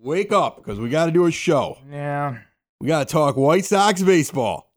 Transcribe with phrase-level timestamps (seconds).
[0.00, 1.78] wake up because we got to do a show.
[1.90, 2.38] Yeah.
[2.80, 4.70] We got to talk White Sox baseball.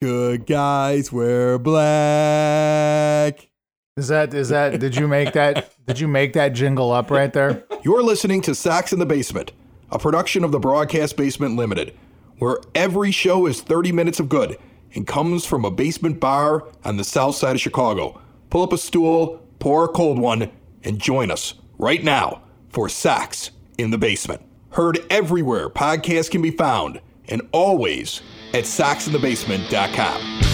[0.00, 3.48] Good guys wear black.
[3.96, 7.32] Is that is that did you make that did you make that jingle up right
[7.32, 7.64] there?
[7.82, 9.50] You're listening to Sox in the Basement,
[9.90, 11.96] a production of the Broadcast Basement Limited,
[12.38, 14.56] where every show is 30 minutes of good
[14.94, 18.20] and comes from a basement bar on the south side of Chicago.
[18.50, 20.50] Pull up a stool, pour a cold one,
[20.84, 24.42] and join us right now for Sox in the Basement.
[24.70, 28.20] Heard everywhere podcasts can be found and always
[28.54, 30.34] at soxinthebasement.com.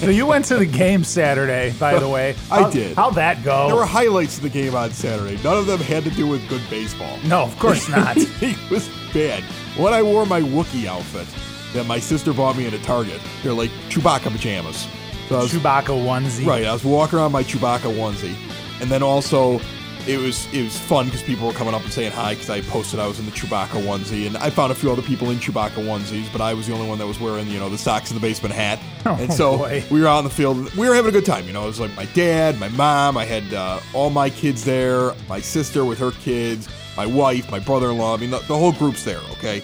[0.00, 2.34] So you went to the game Saturday, by the way.
[2.50, 2.96] I did.
[2.96, 3.66] How'd that go?
[3.66, 5.40] There were highlights of the game on Saturday.
[5.42, 7.18] None of them had to do with good baseball.
[7.24, 8.16] no, of course not.
[8.16, 9.42] it was bad.
[9.76, 11.26] When I wore my Wookiee outfit
[11.74, 14.86] that my sister bought me at a Target, they're like Chewbacca pajamas.
[15.28, 16.46] So was, Chewbacca onesie.
[16.46, 18.34] right, I was walking around my Chewbacca onesie,
[18.80, 19.60] and then also
[20.08, 22.62] it was it was fun because people were coming up and saying hi because I
[22.62, 25.38] posted I was in the Chewbacca onesie, and I found a few other people in
[25.38, 28.10] Chewbacca onesies, but I was the only one that was wearing you know the socks
[28.10, 29.84] in the basement hat, and so Oh, boy.
[29.90, 30.74] we were out in the field.
[30.74, 31.46] We were having a good time.
[31.46, 33.16] You know, it was like my dad, my mom.
[33.16, 35.14] I had uh, all my kids there.
[35.28, 36.68] My sister with her kids.
[36.96, 38.14] My wife, my brother-in-law.
[38.14, 39.20] I mean, the, the whole group's there.
[39.32, 39.62] Okay,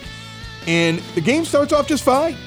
[0.67, 2.37] and the game starts off just fine.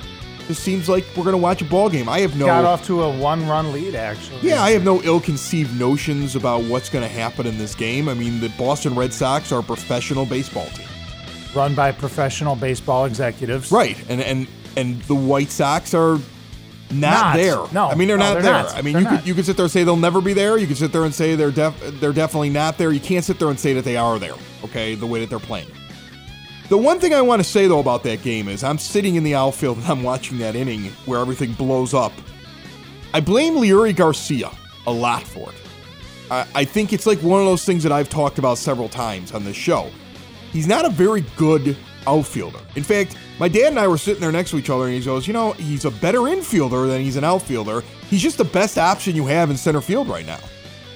[0.49, 2.09] Just seems like we're gonna watch a ball game.
[2.09, 2.47] I have no.
[2.47, 4.41] Got off to a one-run lead, actually.
[4.41, 8.09] Yeah, I have no ill-conceived notions about what's going to happen in this game.
[8.09, 10.87] I mean, the Boston Red Sox are a professional baseball team,
[11.55, 13.71] Run by professional baseball executives.
[13.71, 13.97] right?
[14.09, 16.15] And and and the White Sox are
[16.91, 17.37] not, Not.
[17.37, 17.59] there.
[17.73, 17.89] No.
[17.89, 18.53] I mean they're No, not they're there.
[18.63, 18.75] not.
[18.75, 19.19] I mean They're you not.
[19.19, 20.57] could you could sit there and say they'll never be there.
[20.57, 22.91] You could sit there and say they're def- they're definitely not there.
[22.91, 24.35] You can't sit there and say that they are there.
[24.65, 25.69] Okay, the way that they're playing.
[26.69, 29.25] The one thing I want to say though about that game is I'm sitting in
[29.25, 32.13] the outfield and I'm watching that inning where everything blows up.
[33.15, 34.51] I blame Leury Garcia
[34.87, 35.57] a lot for it.
[36.31, 39.33] I, I think it's like one of those things that I've talked about several times
[39.33, 39.91] on this show.
[40.53, 41.75] He's not a very good
[42.07, 42.61] outfielder.
[42.77, 45.01] In fact, my dad and I were sitting there next to each other and he
[45.01, 47.83] goes, You know, he's a better infielder than he's an outfielder.
[48.11, 50.41] He's just the best option you have in center field right now.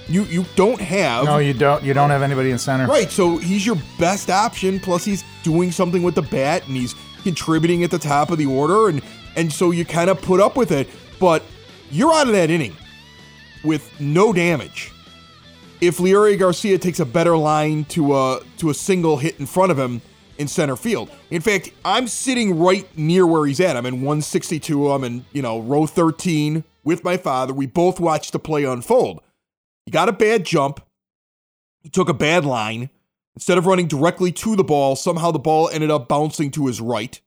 [0.09, 1.83] You you don't have No, you don't.
[1.83, 2.87] You don't have anybody in center.
[2.87, 4.81] Right, so he's your best option.
[4.81, 8.47] Plus, he's doing something with the bat, and he's contributing at the top of the
[8.47, 9.03] order, and
[9.37, 10.89] and so you kind of put up with it.
[11.21, 11.43] But
[11.91, 12.77] you're out of that inning
[13.65, 14.93] with no damage.
[15.81, 19.73] If Leury Garcia takes a better line to a to a single hit in front
[19.73, 20.03] of him
[20.39, 21.11] in center field.
[21.31, 23.77] In fact, I'm sitting right near where he's at.
[23.77, 24.91] I'm in 162.
[24.91, 27.53] I'm in you know row 13 with my father.
[27.53, 29.21] We both watched the play unfold.
[29.85, 30.81] He got a bad jump.
[31.81, 32.91] He took a bad line.
[33.35, 36.81] Instead of running directly to the ball, somehow the ball ended up bouncing to his
[36.81, 37.21] right.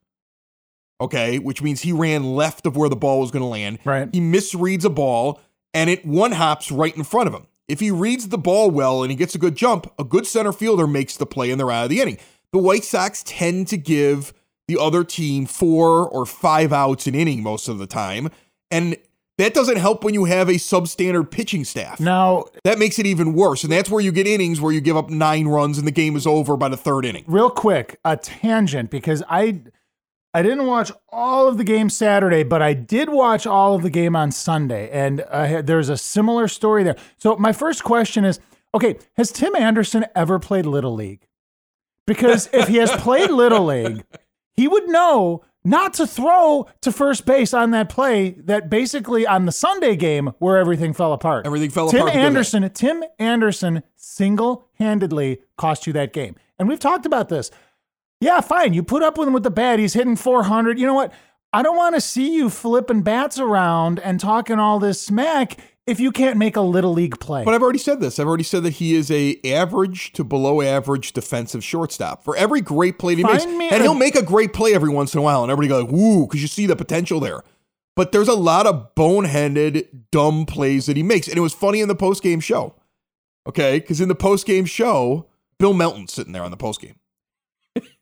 [1.01, 3.79] Okay, which means he ran left of where the ball was going to land.
[3.83, 4.07] Right.
[4.13, 5.41] He misreads a ball
[5.73, 7.47] and it one hops right in front of him.
[7.67, 10.53] If he reads the ball well and he gets a good jump, a good center
[10.53, 12.17] fielder makes the play and they're out of the inning.
[12.53, 14.33] The White Sox tend to give
[14.67, 18.29] the other team four or five outs an inning most of the time.
[18.71, 18.95] And
[19.37, 21.99] that doesn't help when you have a substandard pitching staff.
[21.99, 23.63] Now, That makes it even worse.
[23.63, 26.15] And that's where you get innings where you give up nine runs and the game
[26.15, 27.23] is over by the third inning.
[27.27, 29.61] real quick, a tangent because I
[30.33, 33.89] I didn't watch all of the game Saturday, but I did watch all of the
[33.89, 36.97] game on Sunday, and had, there's a similar story there.
[37.17, 38.41] So my first question is,
[38.73, 41.25] okay, has Tim Anderson ever played little league?
[42.05, 44.03] Because if he has played little league,
[44.57, 49.45] he would know not to throw to first base on that play that basically on
[49.45, 51.45] the Sunday game where everything fell apart.
[51.45, 52.21] Everything fell Tim apart Tim.
[52.21, 56.35] Anderson, Tim Anderson single-handedly cost you that game.
[56.57, 57.51] And we've talked about this.
[58.21, 58.73] Yeah, fine.
[58.73, 59.79] You put up with him with the bat.
[59.79, 60.79] He's hitting 400.
[60.79, 61.11] You know what?
[61.51, 65.99] I don't want to see you flipping bats around and talking all this smack if
[65.99, 67.43] you can't make a little league play.
[67.43, 68.19] But I've already said this.
[68.19, 72.23] I've already said that he is a average to below average defensive shortstop.
[72.23, 74.89] For every great play he Find makes, and a- he'll make a great play every
[74.89, 77.43] once in a while, and everybody go like, "Woo!" because you see the potential there.
[77.95, 81.79] But there's a lot of boneheaded, dumb plays that he makes, and it was funny
[81.81, 82.75] in the post game show.
[83.47, 85.27] Okay, because in the post game show,
[85.59, 86.95] Bill Melton's sitting there on the post game.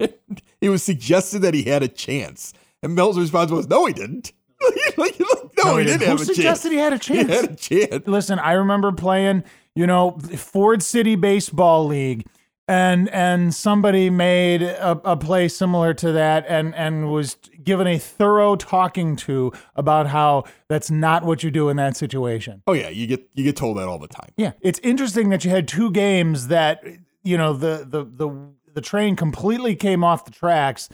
[0.61, 4.31] it was suggested that he had a chance, and Melton's response was, "No, he didn't."
[4.97, 5.19] like,
[5.65, 6.09] no, he he didn't didn't.
[6.09, 6.35] have Who a chance.
[6.35, 7.27] suggested he had a chance?
[7.69, 8.07] He had a chance.
[8.07, 9.43] Listen, I remember playing,
[9.75, 12.25] you know, Ford City Baseball League,
[12.67, 17.97] and and somebody made a, a play similar to that, and and was given a
[17.97, 22.61] thorough talking to about how that's not what you do in that situation.
[22.67, 24.29] Oh yeah, you get you get told that all the time.
[24.37, 26.83] Yeah, it's interesting that you had two games that
[27.23, 28.33] you know the the the
[28.73, 30.89] the train completely came off the tracks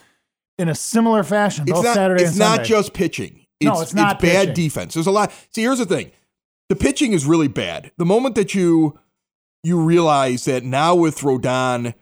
[0.58, 1.94] in a similar fashion both It's not.
[1.94, 2.68] Saturday it's and not Sunday.
[2.68, 3.39] just pitching.
[3.60, 4.94] No, it's not bad defense.
[4.94, 5.32] There's a lot.
[5.50, 6.10] See, here's the thing:
[6.68, 7.92] the pitching is really bad.
[7.98, 8.98] The moment that you
[9.62, 11.94] you realize that now with Rodon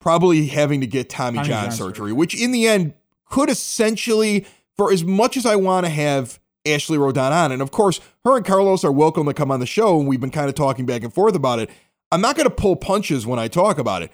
[0.00, 2.12] probably having to get Tommy, Tommy John, John surgery, surgery.
[2.12, 2.94] which in the end
[3.28, 7.70] could essentially, for as much as I want to have Ashley Rodon on, and of
[7.70, 10.48] course, her and Carlos are welcome to come on the show, and we've been kind
[10.48, 11.70] of talking back and forth about it.
[12.10, 14.12] I'm not going to pull punches when I talk about it.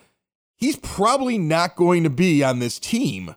[0.54, 3.34] He's probably not going to be on this team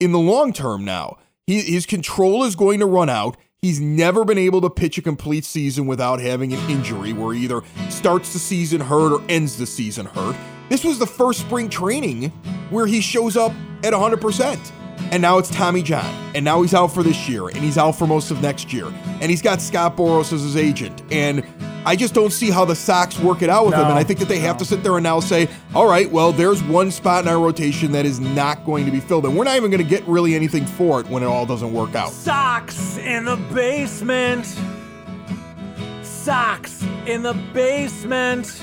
[0.00, 1.18] in the long term now.
[1.48, 3.38] He, his control is going to run out.
[3.62, 7.44] He's never been able to pitch a complete season without having an injury where he
[7.44, 10.36] either starts the season hurt or ends the season hurt.
[10.68, 12.28] This was the first spring training
[12.68, 13.52] where he shows up
[13.82, 14.72] at 100%.
[15.10, 16.04] And now it's Tommy John.
[16.34, 17.48] And now he's out for this year.
[17.48, 18.92] And he's out for most of next year.
[19.22, 21.02] And he's got Scott Boras as his agent.
[21.10, 21.46] And
[21.84, 23.86] I just don't see how the Sox work it out with him.
[23.86, 26.32] And I think that they have to sit there and now say, all right, well,
[26.32, 29.24] there's one spot in our rotation that is not going to be filled.
[29.24, 31.72] And we're not even going to get really anything for it when it all doesn't
[31.72, 32.10] work out.
[32.10, 34.46] Socks in the basement.
[36.02, 38.62] Socks in the basement.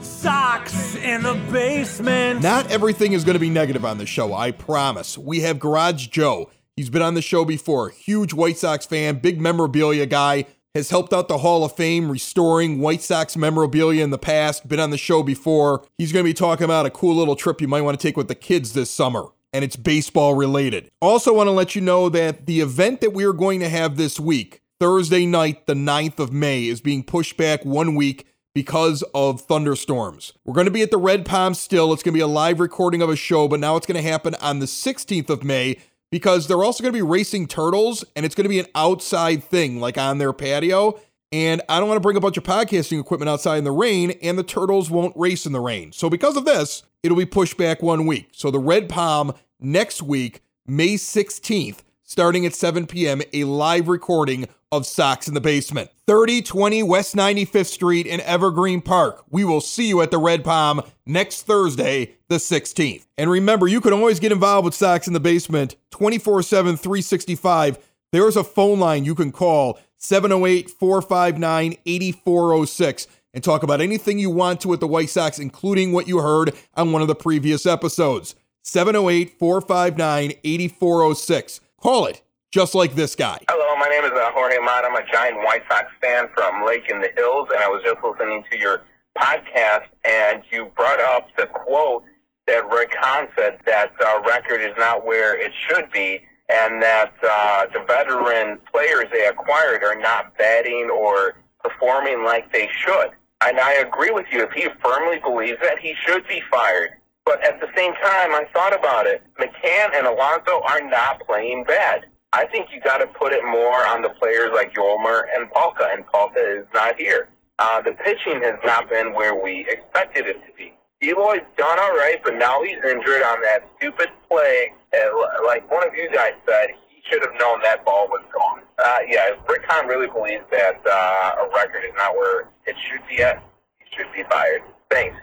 [0.00, 2.42] Socks in the basement.
[2.42, 5.18] Not everything is going to be negative on the show, I promise.
[5.18, 6.50] We have Garage Joe.
[6.74, 7.90] He's been on the show before.
[7.90, 12.80] Huge White Sox fan, big memorabilia guy, has helped out the Hall of Fame restoring
[12.80, 15.84] White Sox memorabilia in the past, been on the show before.
[15.96, 18.16] He's going to be talking about a cool little trip you might want to take
[18.16, 20.90] with the kids this summer, and it's baseball related.
[21.00, 23.96] Also, want to let you know that the event that we are going to have
[23.96, 29.02] this week, Thursday night, the 9th of May, is being pushed back one week because
[29.14, 30.32] of thunderstorms.
[30.44, 31.92] We're going to be at the Red Palm still.
[31.92, 34.08] It's going to be a live recording of a show, but now it's going to
[34.08, 35.78] happen on the 16th of May
[36.10, 39.44] because they're also going to be racing turtles and it's going to be an outside
[39.44, 40.98] thing, like on their patio.
[41.30, 44.12] And I don't want to bring a bunch of podcasting equipment outside in the rain,
[44.22, 45.92] and the turtles won't race in the rain.
[45.92, 48.30] So, because of this, it'll be pushed back one week.
[48.32, 54.48] So, the Red Palm next week, May 16th, starting at 7 p.m., a live recording
[54.72, 55.90] of Sox in the Basement.
[56.06, 59.24] 3020 West 95th Street in Evergreen Park.
[59.28, 63.06] We will see you at the Red Palm next Thursday, the 16th.
[63.18, 67.78] And remember, you can always get involved with Sox in the Basement 24 7, 365.
[68.10, 74.30] There's a phone line you can call 708 459 8406 and talk about anything you
[74.30, 77.66] want to with the White Sox, including what you heard on one of the previous
[77.66, 78.34] episodes.
[78.62, 81.60] 708 459 8406.
[81.80, 83.38] Call it just like this guy.
[83.48, 84.88] Hello, my name is uh, Jorge Mata.
[84.88, 87.98] I'm a giant White Sox fan from Lake in the Hills, and I was just
[88.02, 88.82] listening to your
[89.16, 92.04] podcast, and you brought up the quote
[92.46, 97.12] that Rick Hahn said that uh, record is not where it should be, and that
[97.22, 103.10] uh, the veteran players they acquired are not batting or performing like they should.
[103.40, 104.42] And I agree with you.
[104.42, 106.97] If he firmly believes that, he should be fired.
[107.28, 109.20] But at the same time, I thought about it.
[109.38, 112.06] McCann and Alonso are not playing bad.
[112.32, 115.92] I think you got to put it more on the players like Yolmer and Palka,
[115.92, 117.28] and Palka is not here.
[117.58, 120.72] Uh, the pitching has not been where we expected it to be.
[121.02, 124.72] Eloy's done all right, but now he's injured on that stupid play.
[124.94, 125.10] And
[125.44, 128.62] like one of you guys said, he should have known that ball was gone.
[128.82, 133.06] Uh, yeah, Rick Hahn really believes that uh, a record is not where it should
[133.06, 133.42] be at,
[133.80, 134.62] he should be fired.
[134.90, 135.16] Thanks.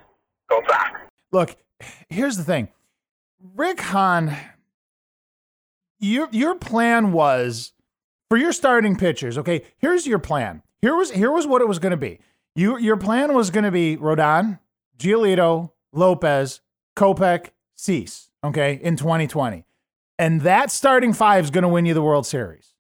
[0.48, 1.00] Go Sox.
[1.32, 1.58] Look,
[2.10, 2.70] here's the thing.
[3.56, 4.36] Rick Hahn,
[6.00, 7.74] your your plan was
[8.30, 9.38] for your starting pitchers.
[9.38, 10.62] Okay, here's your plan.
[10.82, 12.20] Here was here was what it was going to be.
[12.56, 14.60] You your plan was going to be Rodon,
[14.98, 16.62] Giolito, Lopez,
[16.96, 18.30] Kopech, Cease.
[18.44, 19.66] Okay, in 2020,
[20.20, 22.75] and that starting five is going to win you the World Series.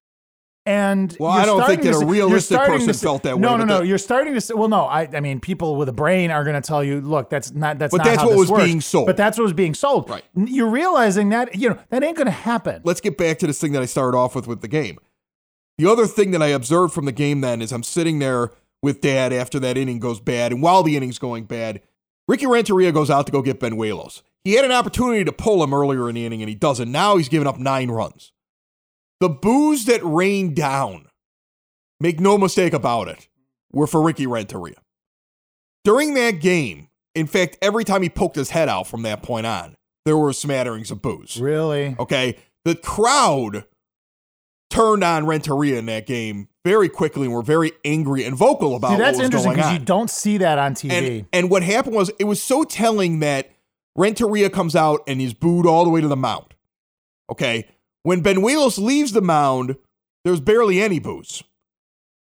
[0.67, 3.55] And Well, you're I don't think that a realistic person see- felt that way, No,
[3.55, 3.81] no, no.
[3.83, 4.41] You're starting to.
[4.41, 4.85] say- Well, no.
[4.85, 7.77] I, I mean, people with a brain are going to tell you, look, that's not.
[7.77, 8.63] That's But not that's how what was works.
[8.65, 9.05] being sold.
[9.05, 10.09] But that's what was being sold.
[10.09, 10.23] Right.
[10.35, 12.81] You're realizing that you know that ain't going to happen.
[12.83, 14.97] let's get back to this thing that I started off with with the game.
[15.77, 19.01] The other thing that I observed from the game then is I'm sitting there with
[19.01, 21.81] dad after that inning goes bad, and while the inning's going bad,
[22.27, 24.21] Ricky Renteria goes out to go get Banuelos.
[24.43, 26.91] He had an opportunity to pull him earlier in the inning, and he doesn't.
[26.91, 28.31] Now he's given up nine runs.
[29.25, 31.07] The boos that rained down,
[31.99, 33.27] make no mistake about it,
[33.71, 34.75] were for Ricky Renteria.
[35.83, 39.47] During that game, in fact, every time he poked his head out from that point
[39.47, 41.41] on, there were smatterings of boos.
[41.41, 41.95] Really?
[41.97, 42.37] Okay.
[42.65, 43.65] The crowd
[44.69, 48.91] turned on Renteria in that game very quickly and were very angry and vocal about
[48.91, 50.91] See, that's interesting because you don't see that on TV.
[50.91, 53.49] and, and what happened was it was so telling that
[53.95, 56.53] Renteria comes out and he's booed all the way to the mound.
[57.31, 57.65] Okay.
[58.05, 59.77] When Banuelos leaves the mound,
[60.23, 61.41] there's barely any boos.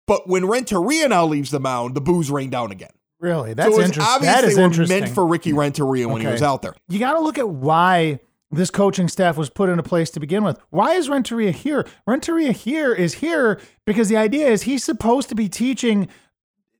[0.06, 2.90] But when Renteria now leaves the mound, the boos rain down again.
[3.18, 4.04] really, that's so interesting.
[4.04, 5.00] obvious That is interesting.
[5.00, 6.74] meant for Ricky Renteria when he was out there.
[6.90, 8.20] you got to look at why
[8.50, 10.58] this coaching staff was put into place to begin with.
[10.68, 11.86] Why is Renteria here?
[12.06, 16.08] Renteria here is here because the idea is he's supposed to be teaching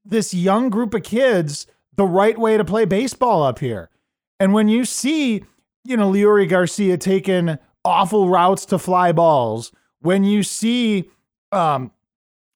[0.05, 1.67] this young group of kids
[1.97, 3.89] the right way to play baseball up here.
[4.39, 5.43] And when you see,
[5.85, 11.11] you know, Leury Garcia taking awful routes to fly balls, when you see
[11.53, 11.91] um,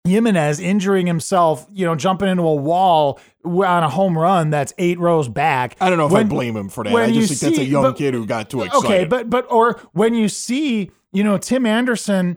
[0.07, 4.99] Jimenez injuring himself, you know, jumping into a wall on a home run that's eight
[4.99, 5.77] rows back.
[5.81, 6.95] I don't know if When- I blame him for that.
[6.95, 8.87] I just think that's a young but- kid who got too excited.
[8.87, 12.37] Okay, but but or when you see, you know, Tim Anderson,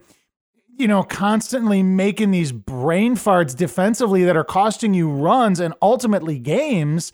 [0.77, 6.39] you know, constantly making these brain farts defensively that are costing you runs and ultimately
[6.39, 7.11] games,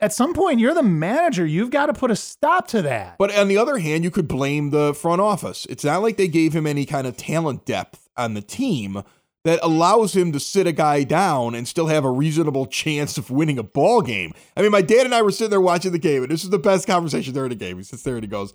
[0.00, 1.44] at some point you're the manager.
[1.46, 3.16] You've got to put a stop to that.
[3.18, 5.66] But on the other hand, you could blame the front office.
[5.68, 9.02] It's not like they gave him any kind of talent depth on the team
[9.44, 13.30] that allows him to sit a guy down and still have a reasonable chance of
[13.30, 14.32] winning a ball game.
[14.56, 16.50] I mean, my dad and I were sitting there watching the game, and this is
[16.50, 17.76] the best conversation during the game.
[17.78, 18.52] He sits there and he goes,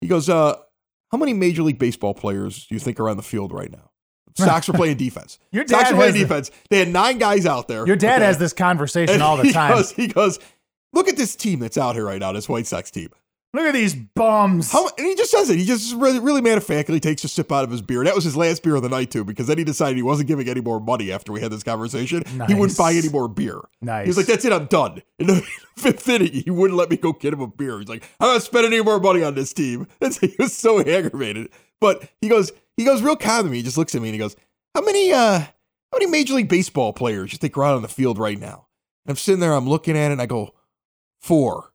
[0.00, 0.56] he goes, uh,
[1.10, 3.90] how many Major League Baseball players do you think are on the field right now?
[4.36, 5.38] Sox are playing defense.
[5.52, 6.50] Your Sox dad are playing defense.
[6.68, 7.86] They had nine guys out there.
[7.86, 8.26] Your dad Okay?
[8.26, 9.70] has this conversation all the he time.
[9.76, 10.40] Goes, he goes,
[10.94, 13.10] look at this team that's out here right now, this White Sox team.
[13.54, 14.72] Look at these bums.
[14.72, 15.56] How, and he just says it.
[15.56, 18.02] He just really, really factly takes a sip out of his beer.
[18.02, 20.26] That was his last beer of the night too, because then he decided he wasn't
[20.26, 22.24] giving any more money after we had this conversation.
[22.48, 23.60] He wouldn't buy any more beer.
[23.80, 24.06] Nice.
[24.06, 25.46] He was like, "That's it, I'm done." In the
[25.76, 27.78] fifth inning, he wouldn't let me go get him a beer.
[27.78, 30.52] He's like, "I'm not spending any more money on this team." And so he was
[30.52, 31.50] so aggravated.
[31.80, 33.58] But he goes, he goes real calm to me.
[33.58, 34.34] He just looks at me and he goes,
[34.74, 35.48] "How many, uh, how
[35.92, 38.66] many Major League Baseball players you think are out on the field right now?"
[39.06, 40.54] And I'm sitting there, I'm looking at it, and I go,
[41.24, 41.70] four.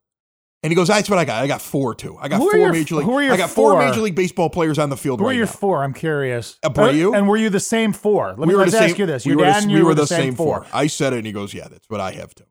[0.61, 1.41] And he goes, "That's what I got.
[1.41, 2.17] I got four too.
[2.19, 3.05] I got Who four your- major league.
[3.05, 3.71] who are your I got four?
[3.73, 3.85] four?
[3.87, 5.51] major league baseball players on the field Who are your now.
[5.51, 5.83] four?
[5.85, 6.57] I'm curious.
[6.65, 7.13] Abreu?
[7.13, 8.29] Uh, and were you the same four?
[8.37, 9.25] Let me we were the ask you this.
[9.25, 10.63] we Your were dad the, and we you were were the same four.
[10.63, 10.67] four.
[10.73, 12.43] I said it, and he goes, "Yeah, that's what I have too."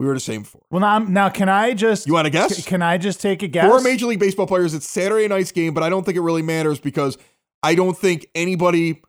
[0.00, 0.62] We were the same four.
[0.72, 2.08] Well, now, now can I just?
[2.08, 2.66] You want to guess?
[2.66, 3.68] Can I just take a guess?
[3.70, 4.74] Four major league baseball players.
[4.74, 7.16] It's Saturday night's game, but I don't think it really matters because
[7.62, 9.00] I don't think anybody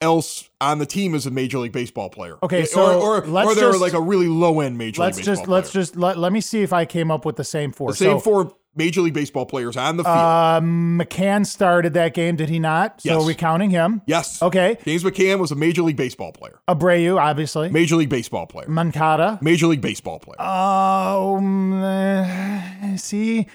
[0.00, 2.38] else on the team is a major league baseball player.
[2.42, 5.16] Okay, or so or, let's or they're just- like a really low end major let's
[5.16, 7.44] league just baseball let's just let, let me see if I came up with the
[7.44, 7.90] same four.
[7.90, 10.16] the same so, four major league baseball players on the field.
[10.16, 13.00] Um, McCann started that game, did he not?
[13.00, 13.22] So Yes.
[13.22, 14.02] are we counting him?
[14.06, 14.40] yes.
[14.40, 14.76] Okay.
[14.84, 16.60] James McCann was a major league baseball player.
[16.68, 17.70] Abreu, obviously.
[17.70, 18.68] Major league baseball player.
[18.68, 19.38] Moncada.
[19.42, 20.36] Major league baseball player.
[20.38, 23.48] Oh, mm, see,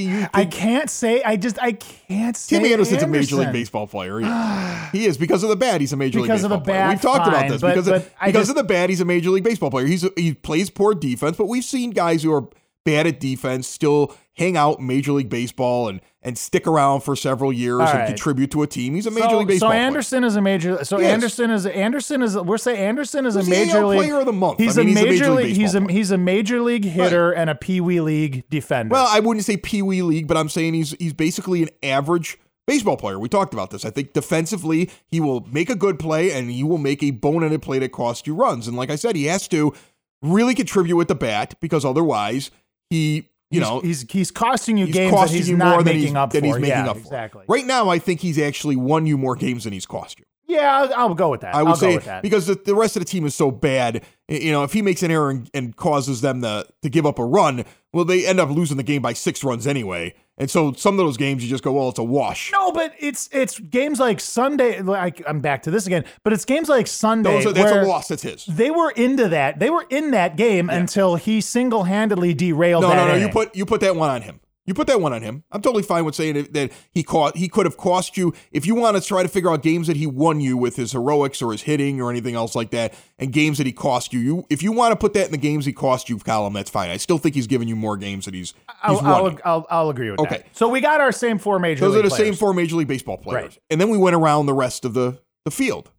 [0.00, 1.22] You I can't say.
[1.22, 2.56] I just I can't say.
[2.58, 4.20] Tim Anderson's a major league baseball player.
[4.20, 4.26] He,
[4.98, 5.80] he is because of the bat.
[5.80, 6.78] He's a major Because league of the baseball player.
[6.78, 8.90] bat, We've talked about this but- because of, but I because just- of the bat.
[8.90, 9.86] He's a major league baseball player.
[9.86, 12.48] He's he plays poor defense, but we've seen guys who are
[12.84, 17.52] bad at defense still hang out major league baseball and and stick around for several
[17.52, 18.94] years All and contribute to a team.
[18.94, 19.82] He's a major so, league baseball so player.
[19.82, 20.84] Anderson is a major.
[20.84, 21.12] So He is.
[21.12, 22.36] Anderson is Anderson is.
[22.36, 24.58] We're saying Anderson is He's a major AL league player of the month.
[24.58, 25.56] He's, I mean, a, he's a major major league.
[25.56, 25.92] He's a player.
[25.92, 28.92] he's a major league hitter and a pee wee league defender.
[28.92, 32.38] Well, I wouldn't say Pee Wee League, but I'm saying he's he's basically an average
[32.66, 33.18] baseball player.
[33.18, 33.84] We talked about this.
[33.84, 37.62] I think defensively, he will make a good play and he will make a boneheaded
[37.62, 38.66] play that costs you runs.
[38.66, 39.74] And like I said, he has to
[40.22, 42.50] really contribute with the bat because otherwise
[42.90, 45.68] he, you he's, know, he's he's costing you he's games that costing he's you not
[45.70, 46.46] more than making he's, up than for.
[46.46, 47.02] he's making yeah, up for.
[47.02, 47.44] exactly.
[47.48, 50.24] Right now, I think he's actually won you more games than he's cost you.
[50.46, 51.54] Yeah, I'll, I'll go with that.
[51.54, 52.22] I would will say go with that.
[52.22, 54.04] because the, the rest of the team is so bad.
[54.28, 57.18] You know, if he makes an error and, and causes them to to give up
[57.18, 60.14] a run, well, they end up losing the game by six runs anyway.
[60.36, 62.50] And so some of those games you just go, well, it's a wash.
[62.52, 64.82] No, but it's it's games like Sunday.
[64.82, 67.30] Like I'm back to this again, but it's games like Sunday.
[67.30, 68.08] Those are, that's a loss.
[68.08, 68.44] That's his.
[68.46, 69.60] They were into that.
[69.60, 72.82] They were in that game until he single handedly derailed.
[72.82, 73.14] No, that no, no.
[73.14, 74.40] You put you put that one on him.
[74.66, 75.44] You put that one on him.
[75.52, 77.36] I'm totally fine with saying that he caught.
[77.36, 79.96] He could have cost you if you want to try to figure out games that
[79.96, 83.30] he won you with his heroics or his hitting or anything else like that, and
[83.30, 84.20] games that he cost you.
[84.20, 86.70] You if you want to put that in the games he cost you column, that's
[86.70, 86.88] fine.
[86.88, 89.00] I still think he's given you more games that he's he's I'll.
[89.00, 89.38] I'll.
[89.44, 90.26] I'll, I'll agree with you.
[90.26, 90.38] Okay.
[90.38, 90.56] that.
[90.56, 91.84] So we got our same four major.
[91.84, 91.94] Leagues.
[91.94, 93.42] Those are league the same four Major League Baseball players.
[93.42, 93.58] Right.
[93.68, 95.90] And then we went around the rest of the, the field.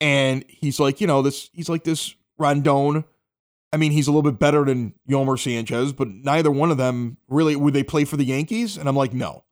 [0.00, 3.04] And he's like, you know, this he's like this Rondon.
[3.72, 7.16] I mean, he's a little bit better than Yolmer Sanchez, but neither one of them
[7.28, 8.76] really would they play for the Yankees?
[8.76, 9.44] And I'm like, no.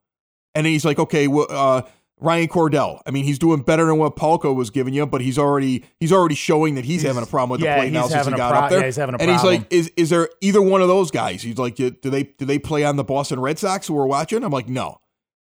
[0.55, 1.83] And he's like, okay, well, uh,
[2.21, 3.01] Ryan Cordell.
[3.07, 6.13] I mean, he's doing better than what Palka was giving you, but he's already he's
[6.13, 8.33] already showing that he's, having a problem with yeah, the plate now he's since he
[8.35, 8.81] got pro- up there.
[8.81, 11.43] yeah, he's having a and he's like, is is there either one of those guys?
[11.43, 14.45] He's like, do they do they play on the Boston Red Sox who we're watching?
[14.45, 15.01] I'm like, no.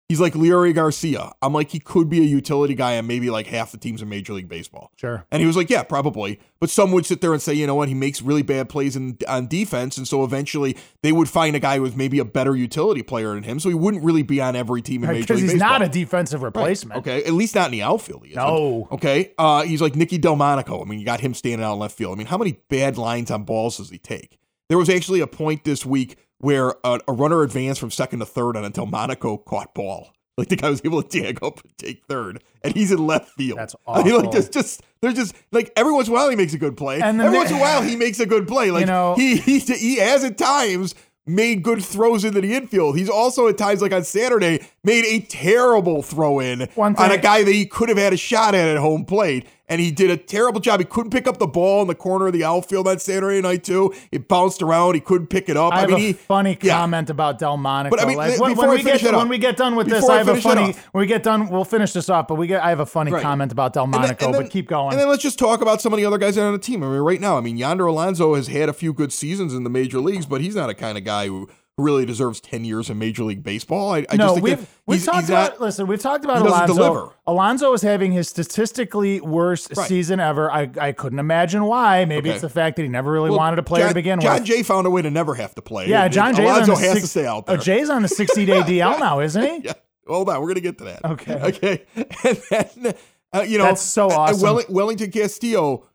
[0.09, 1.33] He's like Leury Garcia.
[1.43, 4.09] I'm like, he could be a utility guy on maybe like half the teams in
[4.09, 4.91] Major League Baseball.
[4.97, 5.27] Sure.
[5.31, 6.41] And he was like, yeah, probably.
[6.61, 8.97] But some would sit there and say, you know what, he makes really bad plays
[8.97, 9.99] in, on defense.
[9.99, 13.35] And so eventually they would find a guy who was maybe a better utility player
[13.35, 13.61] than him.
[13.61, 15.69] So he wouldn't really be on every team in Major League he's Baseball.
[15.73, 17.01] He's not a defensive replacement.
[17.01, 18.25] Okay, at least not in the outfield.
[18.25, 18.43] He isn't.
[18.43, 18.89] No.
[18.91, 19.35] Okay.
[19.37, 20.81] Uh, he's like Nicky Delmonico.
[20.81, 22.15] I mean, you got him standing out in left field.
[22.15, 24.39] I mean, how many bad lines on balls does he take?
[24.71, 28.27] There was actually a point this week where a, a runner advanced from second to
[28.27, 30.13] third and Delmonico caught ball.
[30.37, 33.31] Like the guy was able to tag up and take third, and he's in left
[33.31, 33.59] field.
[33.59, 34.33] That's I mean, like awful.
[34.33, 37.01] just, just there's just like every once in a while he makes a good play.
[37.01, 38.71] And every once in a while he makes a good play.
[38.71, 40.95] Like know- he he he has at times
[41.27, 42.97] made good throws into the infield.
[42.97, 47.43] He's also at times like on Saturday made a terrible throw in on a guy
[47.43, 49.45] that he could have had a shot at at home plate.
[49.69, 50.81] And he did a terrible job.
[50.81, 53.65] He couldn't pick up the ball in the corner of the outfield that Saturday night
[53.65, 53.93] too.
[54.11, 54.95] It bounced around.
[54.95, 55.73] He couldn't pick it up.
[55.75, 56.79] I have mean, a he, funny yeah.
[56.79, 57.91] comment about Delmonico.
[57.91, 59.89] But I mean, like, when, before when I we get when we get done with
[59.89, 60.75] this, I I have a funny.
[60.93, 62.29] When we get done, we'll finish this off.
[62.29, 63.23] But we get, I have a funny Right.
[63.23, 64.25] comment about And then- Delmonico.
[64.27, 64.93] and then- but keep going.
[64.93, 66.83] And then let's just talk about some of the other guys on the team.
[66.83, 69.65] I mean, right now, I mean, Yonder Alonso has had a few good seasons in
[69.65, 71.49] the major leagues, but he's not a kind of guy who
[71.79, 73.93] really deserves 10 years in Major League Baseball.
[73.93, 75.53] I, I no, just think we've we've talked he's about.
[75.53, 77.11] not, listen, we've talked about doesn't deliver.
[77.27, 79.89] Alonso is having his statistically worst Right.
[79.89, 80.51] season ever.
[80.51, 82.05] I I couldn't imagine why.
[82.05, 82.35] Maybe Okay.
[82.35, 84.35] it's the fact that he never really Well, wanted to play John, to begin John
[84.35, 84.45] with.
[84.45, 85.89] Jon Jay found a way to never have to play.
[85.89, 87.57] yeah, Jon Jay has six, to stay out Oh, there.
[87.63, 89.61] Jay's on the 60 day DL now, isn't he?
[89.67, 89.73] yeah.
[90.07, 91.05] Hold on, we're gonna get to that.
[91.05, 91.35] Okay.
[91.43, 91.85] Okay.
[92.25, 92.39] And
[92.83, 92.95] then
[93.33, 94.41] uh, you know That's so uh, awesome.
[94.43, 95.87] Welling- Wellington Castillo,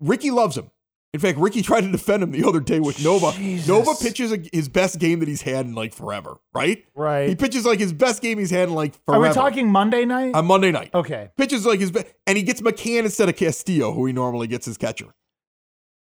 [0.00, 0.70] Ricky loves him.
[1.14, 3.32] In fact, Ricky tried to defend him the other day with Nova.
[3.32, 3.66] Jesus.
[3.66, 6.84] Nova pitches a, his best game that he's had in like forever, right?
[6.94, 7.30] Right.
[7.30, 9.24] He pitches like his best game he's had in like forever.
[9.24, 10.34] Are we talking Monday night?
[10.34, 10.90] on Monday night?
[10.92, 11.30] okay.
[11.38, 14.68] Pitches like his best, and he gets McCann instead of Castillo, who he normally gets
[14.68, 15.14] as catcher.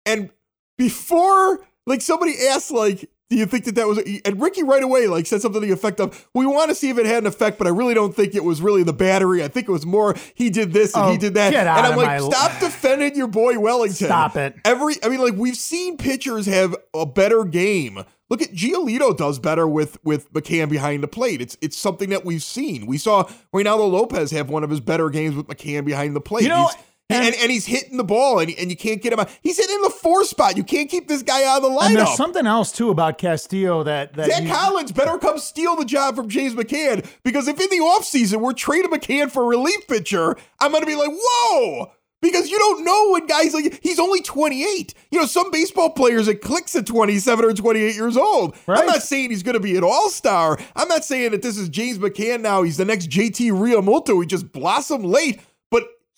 [0.05, 0.31] And
[0.77, 3.99] before, like somebody asked, like, do you think that that was?
[4.25, 6.91] And Ricky right away like said something to the effect of, "We want to see
[6.91, 9.43] if it had an effect, but I really don't think it was really the battery.
[9.45, 11.79] I think it was more he did this and Oh, he did that." get out
[11.79, 14.09] and I'm of like, "Stop defending your boy Wellington.
[14.09, 14.57] Stop it.
[14.65, 18.05] Every, I mean, like we've seen pitchers have a better game.
[18.29, 21.41] Look at Giolito does better with with McCann behind the plate.
[21.41, 22.87] It's it's something that we've seen.
[22.87, 26.43] We saw Reynaldo Lopez have one of his better games with McCann behind the plate.
[26.43, 26.77] You know, He's-
[27.13, 29.31] and, and, he's hitting the ball, and, and you can't get him out.
[29.43, 30.57] He's hitting the four spot.
[30.57, 31.87] You can't keep this guy out of the lineup.
[31.87, 35.77] And there's something else too about Castillo that that Zach you- Collins better come steal
[35.77, 39.47] the job from James McCann because if in the offseason we're trading McCann for a
[39.47, 41.93] relief pitcher, I'm going to be like, whoa.
[42.23, 44.93] Because you don't know when guys like he's only 28.
[45.11, 48.57] You know, some baseball players it clicks at 27 or 28 years old.
[48.67, 48.79] Right.
[48.79, 50.59] I'm not saying he's going to be an all-star.
[50.77, 52.63] I'm not saying that this is James McCann now.
[52.63, 54.21] He's the next JT Realmuto.
[54.21, 55.41] He just blossomed late,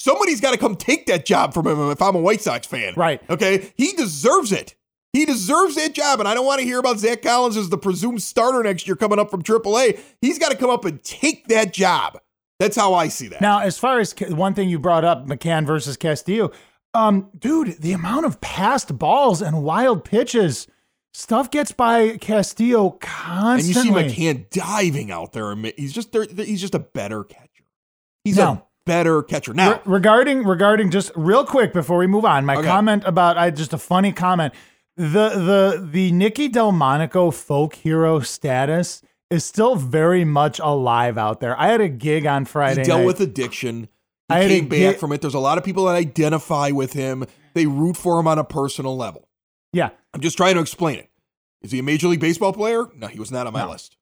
[0.02, 2.94] somebody's got to come take that job from him if I'm a White Sox fan.
[2.96, 3.20] Right.
[3.30, 3.72] Okay.
[3.76, 4.74] He deserves it.
[5.12, 7.76] He deserves that job, and I don't want to hear about Zach Collins as the
[7.76, 10.00] presumed starter next year coming up from AAA.
[10.22, 12.18] He's got to come up and take that job.
[12.58, 13.40] That's how I see that.
[13.42, 16.50] Now, as far as one thing you brought up, McCann versus Castillo,
[16.94, 20.66] um, dude, the amount of passed balls and wild pitches,
[21.12, 24.02] stuff gets by Castillo constantly.
[24.04, 24.32] and you see.
[24.34, 25.54] McCann diving out there.
[25.76, 26.14] He's just.
[26.14, 27.64] He's just a better catcher.
[28.24, 28.50] He's No.
[28.52, 29.52] a better catcher.
[29.54, 32.66] Now, Re- regarding regarding just real quick before we move on, my Okay.
[32.66, 34.52] comment about I just a funny comment.
[34.96, 41.58] The the the Nicky Delmonico folk hero status is still very much alive out there.
[41.58, 42.82] I had a gig on Friday.
[42.82, 43.06] he dealt night.
[43.06, 43.88] with addiction.
[44.28, 45.20] He I came back from it.
[45.20, 47.24] There's a lot of people that identify with him.
[47.54, 49.28] They root for him on a personal level.
[49.72, 51.08] yeah, I'm just trying to explain it.
[51.62, 52.86] Is he a Major League Baseball player?
[52.96, 53.70] No, he was not on my No.
[53.70, 53.96] list.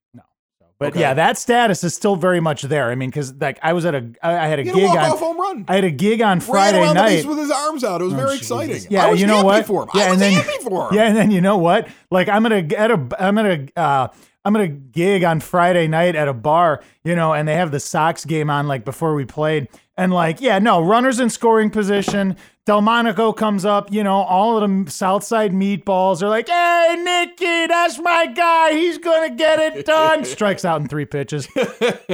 [0.81, 1.01] But Okay.
[1.01, 2.91] yeah, that status is still very much there.
[2.91, 5.65] I mean, because like I was at a, I had a gig on home run.
[5.69, 7.25] I had a gig on Ran Friday around the night.
[7.27, 8.01] with his arms out.
[8.01, 8.83] It was very exciting.
[8.83, 9.67] Oh, Yeah, I was you know what?
[9.67, 9.91] for him.
[9.95, 10.95] Yeah, I was and then happy for him.
[10.97, 11.87] yeah, and then you know what?
[12.11, 14.09] Like I'm gonna at a I'm gonna uh
[14.45, 17.81] I'm gonna gig on Friday night at a bar, you know, and they have the
[17.81, 22.37] Sox game on like before we played, and like yeah, no runners in scoring position.
[22.67, 27.99] Delmonico comes up, you know, all of them Southside meatballs are like, "Hey, Nicky, that's
[27.99, 28.73] my guy.
[28.73, 31.47] He's gonna get it done." Strikes out in three pitches.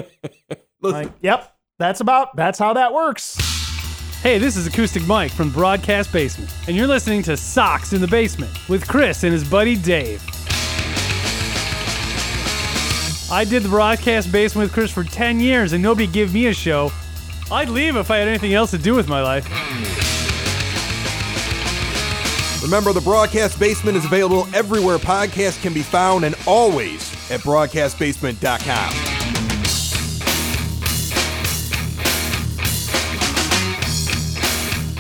[0.81, 3.37] like, yep, that's about that's how that works.
[4.23, 8.09] Hey, this is Acoustic Mike from Broadcast Basement, and you're listening to Sox in the
[8.09, 10.25] Basement with Chris and his buddy Dave.
[13.29, 16.55] I did the Broadcast Basement with Chris for 10 years, and nobody gave me a
[16.55, 16.93] show.
[17.51, 19.45] I'd leave if I had anything else to do with my life.
[22.63, 28.93] Remember, the Broadcast Basement is available everywhere podcasts can be found and always at broadcastbasement.com.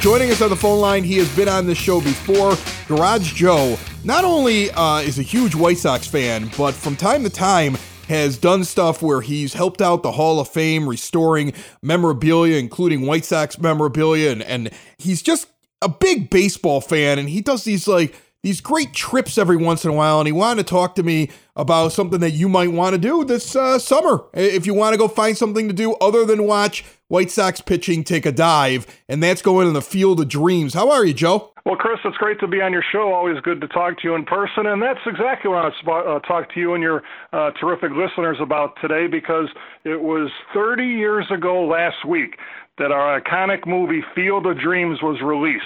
[0.00, 2.56] Joining us on the phone line, he has been on this show before.
[2.88, 7.30] Garage Joe not only uh, is a huge White Sox fan, but from time to
[7.30, 7.76] time
[8.08, 13.24] has done stuff where he's helped out the Hall of Fame, restoring memorabilia, including White
[13.24, 15.48] Sox memorabilia, and, and he's just
[15.82, 17.18] a big baseball fan.
[17.18, 20.32] And he does these like these great trips every once in a while, and he
[20.32, 23.78] wanted to talk to me about something that you might want to do this uh,
[23.78, 24.24] summer.
[24.34, 28.04] If you want to go find something to do other than watch White Sox pitching
[28.04, 30.74] take a dive, and that's going in the field of dreams.
[30.74, 31.52] How are you, Joe?
[31.66, 33.12] Well, Chris, it's great to be on your show.
[33.12, 34.66] Always good to talk to you in person.
[34.66, 37.90] And that's exactly what I want to uh, talk to you and your uh, terrific
[37.90, 39.48] listeners about today because
[39.82, 42.36] it was 30 years ago last week
[42.78, 45.64] that our iconic movie Field of Dreams was released.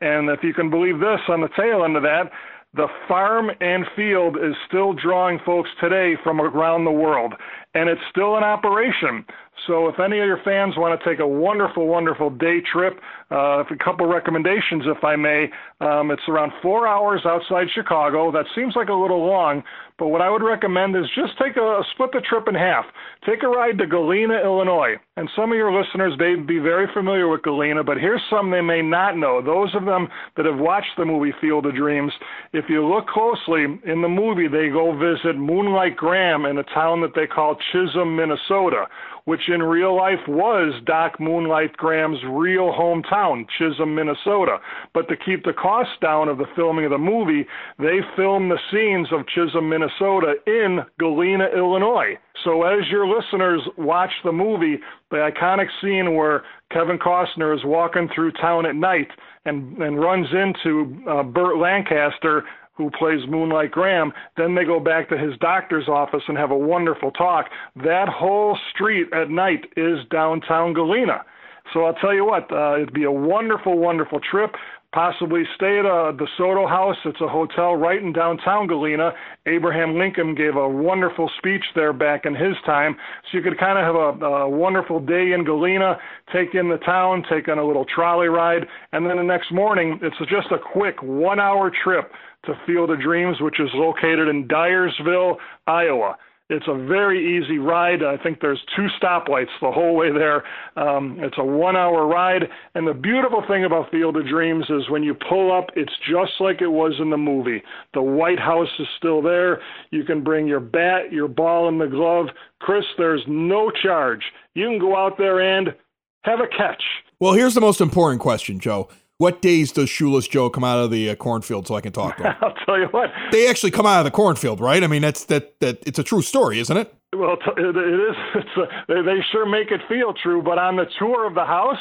[0.00, 2.30] And if you can believe this, on the tail end of that,
[2.74, 7.34] the farm and field is still drawing folks today from around the world,
[7.74, 9.24] and it's still in operation.
[9.66, 13.60] So if any of your fans want to take a wonderful, wonderful day trip, uh,
[13.60, 15.46] a couple recommendations, if I may.
[15.80, 18.32] Um, it's around four hours outside Chicago.
[18.32, 19.62] That seems like a little long,
[19.98, 22.84] but what I would recommend is just take a split the trip in half.
[23.26, 24.94] Take a ride to Galena, Illinois.
[25.16, 28.60] And some of your listeners may be very familiar with Galena, but here's some they
[28.60, 29.42] may not know.
[29.42, 32.12] Those of them that have watched the movie Field of Dreams,
[32.52, 37.02] if you look closely in the movie, they go visit Moonlight Graham in a town
[37.02, 38.86] that they call Chisholm, Minnesota
[39.28, 43.17] which in real life was Doc Moonlight Graham's real hometown,
[43.58, 44.58] Chisholm, Minnesota.
[44.94, 47.46] But to keep the costs down of the filming of the movie,
[47.78, 52.18] they filmed the scenes of Chisholm, Minnesota in Galena, Illinois.
[52.44, 54.78] So as your listeners watch the movie,
[55.10, 59.08] the iconic scene where Kevin Costner is walking through town at night
[59.44, 62.44] and, and runs into uh, Burt Lancaster
[62.78, 64.12] who plays Moonlight Graham.
[64.36, 67.46] Then they go back to his doctor's office and have a wonderful talk.
[67.74, 71.24] That whole street at night is downtown Galena.
[71.72, 74.54] So I'll tell you what, uh, it'd be a wonderful, wonderful trip.
[74.94, 76.96] Possibly stay at uh, the Soto House.
[77.04, 79.12] It's a hotel right in downtown Galena.
[79.44, 82.96] Abraham Lincoln gave a wonderful speech there back in his time.
[83.30, 85.98] So you could kind of have a, a wonderful day in Galena,
[86.32, 90.00] take in the town, take on a little trolley ride, and then the next morning,
[90.00, 92.10] it's just a quick one hour trip
[92.46, 96.16] to Field of Dreams, which is located in Dyersville, Iowa.
[96.50, 98.02] It's a very easy ride.
[98.02, 100.44] I think there's two stoplights the whole way there.
[100.76, 102.44] Um, it's a one hour ride.
[102.74, 106.32] And the beautiful thing about Field of Dreams is when you pull up, it's just
[106.40, 107.62] like it was in the movie.
[107.92, 109.60] The White House is still there.
[109.90, 112.28] You can bring your bat, your ball, and the glove.
[112.60, 114.22] Chris, there's no charge.
[114.54, 115.74] You can go out there and
[116.22, 116.82] have a catch.
[117.20, 118.88] Well, here's the most important question, Joe.
[119.18, 122.16] What days does Shoeless Joe come out of the uh, cornfield so I can talk
[122.18, 122.36] to him?
[122.40, 123.10] I'll tell you what.
[123.32, 124.82] They actually come out of the cornfield, right?
[124.82, 126.94] I mean, that's that that it's a true story, isn't it?
[127.12, 128.16] Well, it is.
[128.36, 130.40] It's a, they sure make it feel true.
[130.40, 131.80] But on the tour of the house,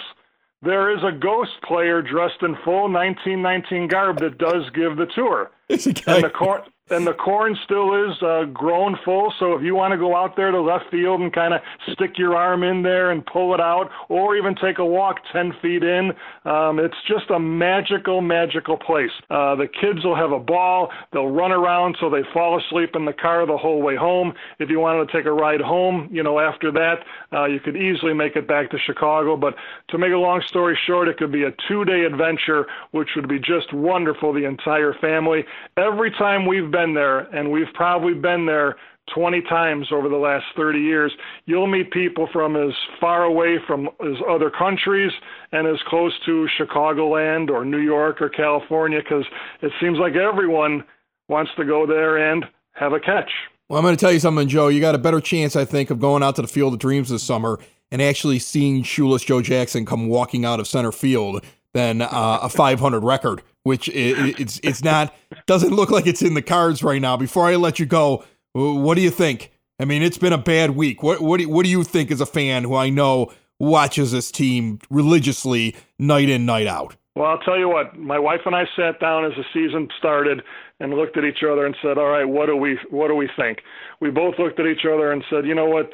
[0.63, 5.52] there is a ghost player dressed in full 1919 garb that does give the tour.
[5.69, 9.34] And the corn and the corn still is uh, grown full.
[9.39, 12.17] So if you want to go out there to left field and kind of stick
[12.17, 15.84] your arm in there and pull it out, or even take a walk 10 feet
[15.84, 16.12] in,
[16.45, 19.12] um, it's just a magical, magical place.
[19.30, 20.89] Uh, the kids will have a ball.
[21.12, 24.34] They'll run around so they fall asleep in the car the whole way home.
[24.60, 27.00] If you wanted to take a ride home, you know, after that,
[27.34, 29.36] uh, you could easily make it back to Chicago.
[29.36, 29.56] But
[29.89, 33.28] to make a long story short, it could be a two day adventure, which would
[33.28, 35.43] be just wonderful, the entire family.
[35.76, 38.76] Every time we've been there, and we've probably been there
[39.13, 41.12] 20 times over the last 30 years,
[41.46, 45.12] you'll meet people from as far away from as other countries
[45.52, 49.26] and as close to Chicagoland or New York or California because
[49.62, 50.84] it seems like everyone
[51.30, 53.30] wants to go there and have a catch.
[53.70, 54.70] Well, I'm going to tell you something, Joe.
[54.70, 57.10] You got a better chance, I think, of going out to the Field of Dreams
[57.10, 57.60] this summer
[57.92, 61.44] and actually seeing Shoeless Joe Jackson come walking out of center field
[61.78, 65.13] than uh, a 500 record, which it, it's it's not
[65.46, 67.16] doesn't look like it's in the cards right now.
[67.16, 69.52] Before I let you go, what do you think?
[69.80, 71.04] I mean, it's been a bad week.
[71.04, 74.32] What what do, what do you think as a fan who I know watches this
[74.32, 76.96] team religiously night in night out?
[77.16, 77.98] Well, I'll tell you what.
[77.98, 80.42] My wife and I sat down as the season started
[80.80, 83.30] and looked at each other and said, "All right, what do we what do we
[83.38, 83.60] think?"
[84.00, 85.94] We both looked at each other and said, "You know what?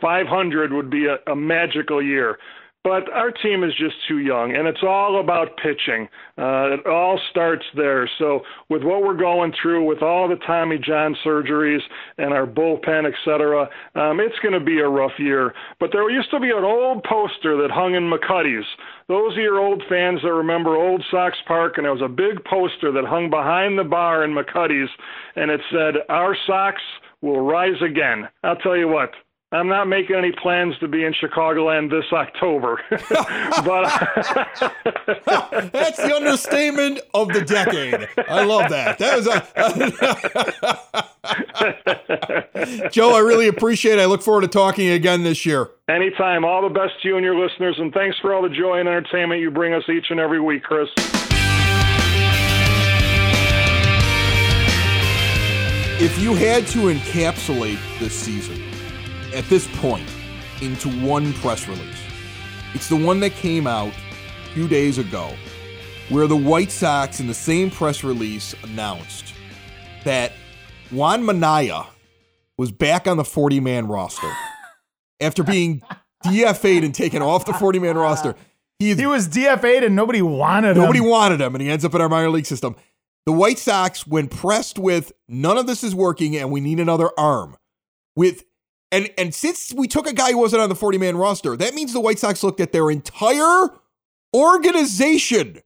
[0.00, 2.38] 500 would be a, a magical year."
[2.82, 6.08] But our team is just too young, and it's all about pitching.
[6.38, 8.08] Uh, it all starts there.
[8.18, 8.40] So,
[8.70, 11.82] with what we're going through, with all the Tommy John surgeries
[12.16, 15.52] and our bullpen, et cetera, um, it's going to be a rough year.
[15.78, 18.66] But there used to be an old poster that hung in McCuddy's.
[19.08, 22.42] Those of your old fans that remember Old Sox Park, and there was a big
[22.48, 24.88] poster that hung behind the bar in McCuddy's,
[25.36, 26.80] and it said, Our Sox
[27.20, 28.26] will rise again.
[28.42, 29.10] I'll tell you what,
[29.52, 32.80] I'm not making any plans to be in Chicagoland this October.
[32.90, 33.08] but
[35.72, 38.08] that's the understatement of the decade.
[38.28, 38.98] I love that.
[38.98, 39.26] That was
[42.76, 43.14] a Joe.
[43.14, 44.02] I really appreciate it.
[44.02, 45.70] I look forward to talking again this year.
[45.88, 46.44] Anytime.
[46.44, 48.88] All the best to you and your listeners, and thanks for all the joy and
[48.88, 50.88] entertainment you bring us each and every week, Chris.
[56.02, 58.69] if you had to encapsulate this season
[59.34, 60.08] at this point
[60.60, 62.00] into one press release,
[62.74, 65.32] it's the one that came out a few days ago
[66.08, 69.32] where the White Sox in the same press release announced
[70.04, 70.32] that
[70.90, 71.84] Juan Minaya
[72.58, 74.30] was back on the 40 man roster
[75.20, 75.82] after being
[76.24, 78.34] DFA'd and taken off the 40 man roster.
[78.78, 80.82] He, He was DFA'd and nobody wanted him.
[80.82, 82.74] Nobody wanted him, and he ends up in our minor league system.
[83.26, 87.10] The White Sox, when pressed with none of this is working and we need another
[87.16, 87.56] arm,
[88.16, 88.44] with
[88.92, 91.74] and and since we took a guy who wasn't on the 40 man roster, that
[91.74, 93.68] means the White Sox looked at their entire
[94.34, 95.60] organization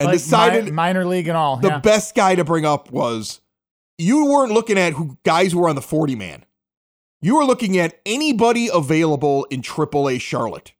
[0.00, 1.56] and Like, decided mi- minor league and all.
[1.56, 1.78] the yeah.
[1.78, 3.40] best guy to bring up was
[3.98, 6.44] you weren't looking at who guys who were on the 40 man.
[7.22, 10.72] You were looking at anybody available in AAA Charlotte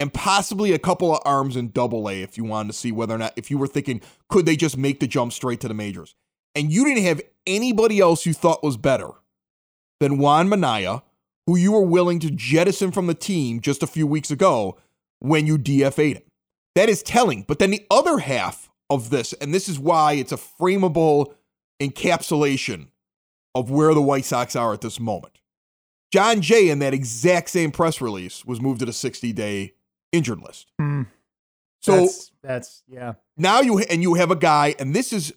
[0.00, 3.14] and possibly a couple of arms in double A if you wanted to see whether
[3.14, 5.74] or not, if you were thinking, could they just make the jump straight to the
[5.74, 6.16] majors?
[6.56, 9.10] And you didn't have anybody else you thought was better
[10.02, 11.02] than Juan Minaya,
[11.46, 14.78] who you were willing to jettison from the team just a few weeks ago
[15.18, 16.22] when you DFA'd him.
[16.74, 17.44] That is telling.
[17.46, 21.34] But then the other half of this, and this is why it's a frameable
[21.80, 22.88] encapsulation
[23.54, 25.38] of where the White Sox are at this moment.
[26.12, 29.74] Jon Jay, in that exact same press release, was moved to the 60 day
[30.12, 30.70] injured list.
[30.78, 31.02] Hmm.
[31.80, 33.14] So that's, that's yeah.
[33.36, 35.32] now you and you have a guy, and this is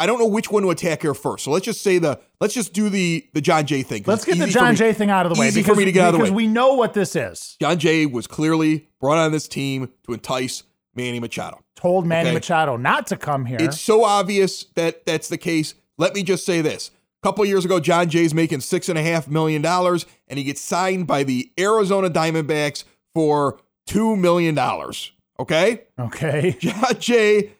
[0.00, 1.44] I don't know which one to attack here first.
[1.44, 4.04] So let's just say the let's just do the the Jon Jay thing.
[4.06, 5.92] Let's get the Jon Jay thing out of the way easy because, for me to
[5.92, 7.56] get out of the way because we know what this is.
[7.60, 10.62] Jon Jay was clearly brought on this team to entice
[10.94, 11.60] Manny Machado.
[11.74, 12.34] Told Manny Okay.
[12.34, 13.58] Machado not to come here.
[13.60, 15.74] It's so obvious that that's the case.
[15.96, 16.90] Let me just say this.
[17.22, 20.44] A couple years ago, Jon Jay's making six and a half million dollars, and he
[20.44, 25.12] gets signed by the Arizona Diamondbacks for two million dollars.
[25.40, 25.84] Okay?
[25.98, 26.56] okay.
[26.60, 27.52] Jon Jay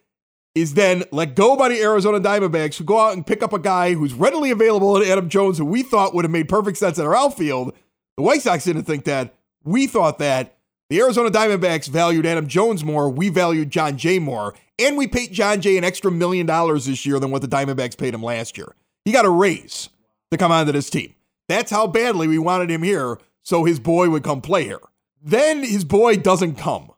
[0.61, 3.59] is then let go by the Arizona Diamondbacks, who go out and pick up a
[3.59, 6.99] guy who's readily available in Adam Jones, who we thought would have made perfect sense
[6.99, 7.75] in our outfield.
[8.17, 9.35] The White Sox didn't think that.
[9.65, 10.57] We thought that.
[10.91, 13.11] The Arizona Diamondbacks valued Adam Jones more.
[13.11, 14.55] We valued Jon Jay more.
[14.79, 17.99] And we paid Jon Jay an extra million dollars this year than what the Diamondbacks
[17.99, 18.75] paid him last year.
[19.05, 19.91] He got a raise
[20.31, 21.15] to come onto this team.
[21.49, 24.81] That's how badly we wanted him here so his boy would come play here.
[25.23, 26.93] Then his boy doesn't come.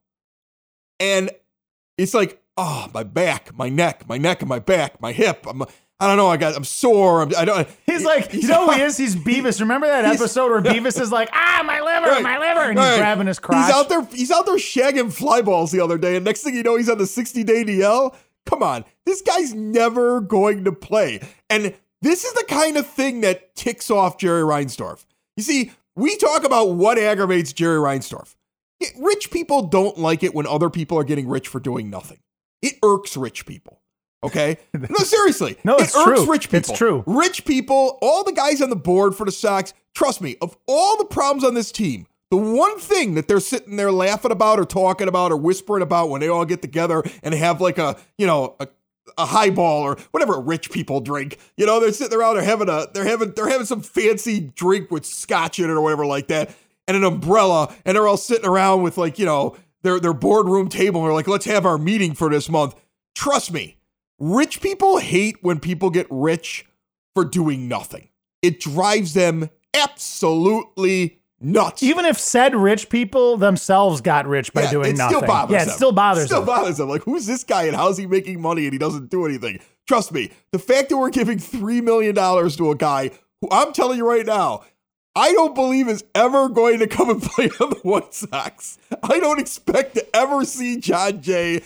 [0.98, 1.30] And
[1.96, 5.46] it's like, oh, my back, my neck, my neck and my back, my hip.
[5.48, 5.62] I'm,
[6.02, 6.28] I don't know.
[6.28, 7.22] I got, I'm sore.
[7.22, 7.68] I'm, I don't.
[7.86, 8.96] He's like, you know who he is?
[8.96, 9.60] He's Beavis.
[9.60, 12.22] Remember that episode where Beavis is like, ah, my liver, Right.
[12.22, 13.66] my liver, and he's grabbing his crotch.
[13.66, 14.04] He's out there.
[14.06, 16.88] He's out there shagging fly balls the other day, and next thing you know, he's
[16.88, 18.14] on the 60 day DL.
[18.46, 21.20] Come on, this guy's never going to play,
[21.50, 25.04] and this is the kind of thing that ticks off Jerry Reinsdorf.
[25.36, 28.36] You see, we talk about what aggravates Jerry Reinsdorf.
[28.98, 32.18] Rich people don't like it when other people are getting rich for doing nothing.
[32.62, 33.80] It irks rich people.
[34.22, 34.58] Okay?
[34.74, 35.56] No, seriously.
[35.64, 36.30] No, it it's irks true.
[36.30, 36.58] rich people.
[36.58, 37.04] It's true.
[37.06, 40.96] Rich people, all the guys on the board for the Sox, trust me, of all
[40.98, 44.64] the problems on this team, the one thing that they're sitting there laughing about or
[44.64, 48.26] talking about or whispering about when they all get together and have like a, you
[48.26, 48.68] know, a,
[49.18, 51.38] a highball or whatever rich people drink.
[51.56, 54.90] You know, they're sitting around, they're having a, they're having, they're having some fancy drink
[54.90, 56.54] with scotch in it or whatever like that,
[56.86, 60.68] and an umbrella, and they're all sitting around with like, you know, their their boardroom
[60.68, 62.74] table, and they're like, let's have our meeting for this month.
[63.14, 63.76] Trust me,
[64.18, 66.66] rich people hate when people get rich
[67.14, 68.08] for doing nothing.
[68.42, 71.82] It drives them absolutely nuts.
[71.82, 75.16] Even if said rich people themselves got rich by Yeah, doing it nothing.
[75.18, 75.74] Still bothers yeah, it them.
[75.74, 76.46] still bothers Still them.
[76.46, 76.88] bothers them.
[76.88, 79.60] Like, who's this guy and how's he making money and he doesn't do anything?
[79.86, 83.98] Trust me, the fact that we're giving $3 million to a guy who I'm telling
[83.98, 84.62] you right now,
[85.16, 88.78] I don't believe is ever going to come and play on the White Sox.
[89.02, 91.62] I don't expect to ever see Jon Jay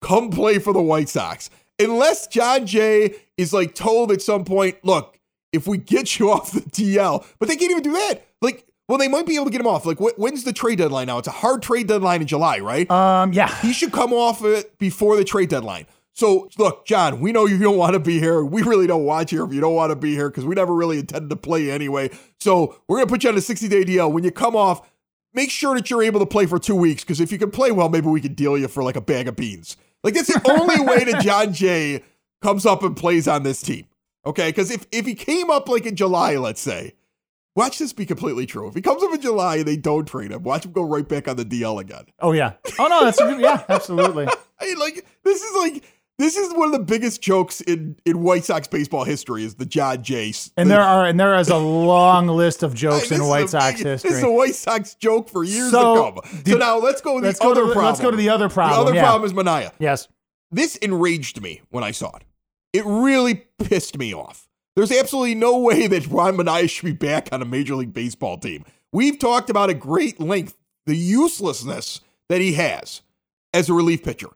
[0.00, 1.50] come play for the White Sox.
[1.78, 5.18] Unless Jon Jay is like told at some point, look,
[5.52, 8.26] if we get you off the DL, but they can't even do that.
[8.42, 9.84] Like, well, they might be able to get him off.
[9.84, 11.18] Like, wh- when's the trade deadline now?
[11.18, 12.90] It's a hard trade deadline in July, right?
[12.90, 13.54] Um, yeah.
[13.60, 15.86] he should come off it before the trade deadline.
[16.14, 18.42] So, look, John, we know you don't want to be here.
[18.42, 20.54] We really don't want you here if you don't want to be here because we
[20.56, 22.10] never really intended to play anyway.
[22.48, 24.10] So, we're going to put you on a 60 day DL.
[24.10, 24.90] When you come off,
[25.34, 27.70] make sure that you're able to play for two weeks because if you can play
[27.72, 29.76] well, maybe we can deal you for like a bag of beans.
[30.02, 32.02] Like, that's the only way that Jon Jay
[32.40, 33.84] comes up and plays on this team.
[34.24, 34.48] Okay.
[34.48, 36.94] Because if, if he came up like in July, let's say,
[37.54, 38.66] watch this be completely true.
[38.66, 41.06] If he comes up in July and they don't trade him, watch him go right
[41.06, 42.06] back on the DL again.
[42.18, 42.54] Oh yeah.
[42.78, 44.26] Oh no, that's a yeah, absolutely.
[44.58, 45.84] I mean, like this is like
[46.18, 49.66] this is one of the biggest jokes in in White Sox baseball history is the
[49.66, 50.50] John Jace.
[50.56, 53.84] And there are and there is a long list of jokes in White Sox big-
[53.84, 54.30] This is history.
[54.30, 56.42] a White Sox joke for years So, to come.
[56.46, 57.84] so now let's go to the other to problem.
[57.84, 59.02] let's go to the other problem, The other yeah.
[59.04, 59.72] problem is Minaya.
[59.78, 60.08] yes.
[60.50, 62.24] This enraged me when I saw it.
[62.72, 64.48] It really pissed me off.
[64.76, 68.38] There's absolutely no way that Juan Minaya should be back on a Major League Baseball
[68.38, 68.64] team.
[68.92, 73.02] We've talked about at great length the uselessness that he has
[73.52, 74.28] as a relief pitcher.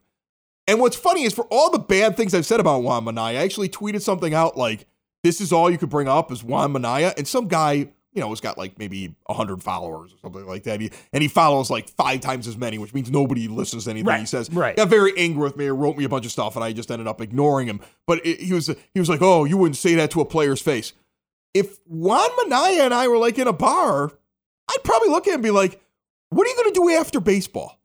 [0.67, 3.43] And what's funny is for all the bad things I've said about Juan Minaya, I
[3.43, 4.87] actually tweeted something out like,
[5.23, 7.13] this is all you could bring up is Juan Minaya.
[7.17, 10.79] And some guy you know, has got like maybe 100 followers or something like that.
[10.79, 14.07] He, and he follows like five times as many, which means nobody listens to anything
[14.07, 14.51] Right, he says.
[14.51, 14.75] right.
[14.75, 16.91] Got very angry with me and wrote me a bunch of stuff, and I just
[16.91, 17.81] ended up ignoring him.
[18.05, 20.61] But it, he was he was like, "Oh, you wouldn't say that to a player's
[20.61, 20.93] face."
[21.53, 24.11] If Juan Minaya and I were like in a bar,
[24.69, 25.81] I'd probably look at him and be like,
[26.29, 27.79] "What are you going to do after baseball?"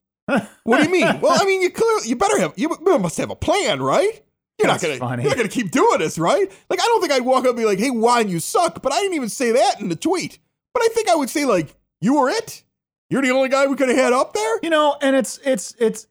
[0.64, 1.20] What do you mean?
[1.20, 4.22] well, I mean, you clearly you better have you must have a plan, right?
[4.58, 5.22] You're That's not gonna funny.
[5.22, 6.50] you're not gonna keep doing this, right?
[6.68, 8.92] Like I don't think I'd walk up and be like, "Hey, Juan, you suck," but
[8.92, 10.38] I didn't even say that in the tweet.
[10.74, 12.64] But I think I would say like, "You were it.
[13.08, 15.74] You're the only guy we could have had up there." You know, and it's it's
[15.78, 16.06] it's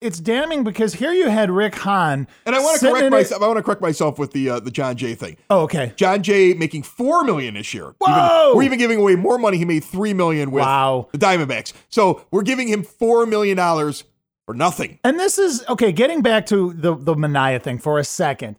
[0.00, 2.26] it's damning because here you had Rick Hahn.
[2.46, 3.42] And I want to correct myself.
[3.42, 5.36] I want to correct myself with the uh, the Jon Jay thing.
[5.50, 5.92] Oh, okay.
[5.96, 7.94] Jon Jay making four million this year.
[7.98, 8.46] Whoa!
[8.48, 9.58] Even, we're even giving away more money.
[9.58, 11.08] He made three million with Wow.
[11.12, 11.72] the Diamondbacks.
[11.88, 14.04] So we're giving him four million dollars
[14.46, 14.98] for nothing.
[15.04, 15.92] And this is okay.
[15.92, 18.56] Getting back to the the Minaya thing for a second,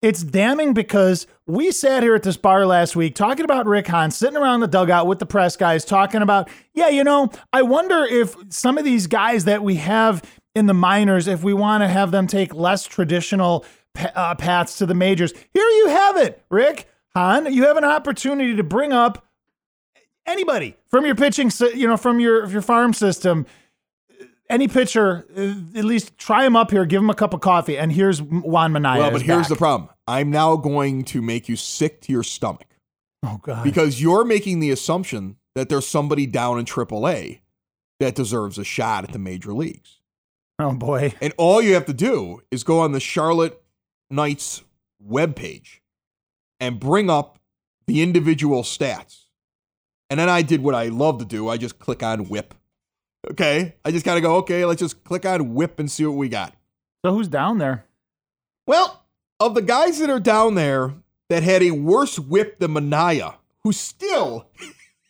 [0.00, 4.10] it's damning because we sat here at this bar last week talking about Rick Hahn,
[4.10, 8.04] sitting around the dugout with the press guys, talking about, yeah, you know, I wonder
[8.04, 10.22] if some of these guys that we have
[10.54, 13.64] in the minors, if we want to have them take less traditional
[14.14, 15.32] uh, paths to the majors.
[15.52, 17.52] Here you have it, Rick Hahn.
[17.52, 19.26] You have an opportunity to bring up
[20.26, 23.46] anybody from your pitching, you know, from your your farm system
[24.50, 27.78] any pitcher, uh, at least try him up here, give him a cup of coffee,
[27.78, 29.00] and here's Juan Minaya.
[29.00, 29.88] well, but here's the problem.
[30.06, 32.66] I'm now going to make you sick to your stomach
[33.22, 33.64] Oh God.
[33.64, 37.40] because you're making the assumption that there's somebody down in AAA
[38.00, 40.00] that deserves a shot at the major leagues.
[40.58, 41.14] Oh boy.
[41.20, 43.60] And all you have to do is go on the Charlotte
[44.10, 44.62] Knights
[45.04, 45.80] webpage
[46.60, 47.38] and bring up
[47.86, 49.24] the individual stats.
[50.08, 51.48] And then I did what I love to do.
[51.48, 52.54] I just click on whip.
[53.30, 53.74] Okay.
[53.84, 56.28] I just kind of go, okay, let's just click on whip and see what we
[56.28, 56.54] got.
[57.04, 57.86] So who's down there?
[58.66, 59.04] Well,
[59.40, 60.94] of the guys that are down there
[61.28, 64.48] that had a worse whip than Minaya, who still